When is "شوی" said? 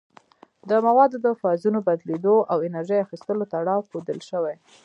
4.29-4.55